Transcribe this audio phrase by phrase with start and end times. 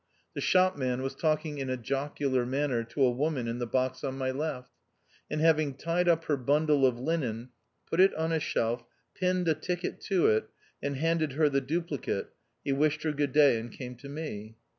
[0.33, 4.17] The shopman was talking in a jocular manner to a woman in the box on
[4.17, 4.71] my left;
[5.29, 7.49] and having tied up her bundle of linen,
[7.87, 8.83] put it on a shelf,
[9.13, 10.49] pinned a ticket to it,
[10.81, 12.29] and handed her the duplicate,
[12.63, 14.55] he wished her good day, and came to me.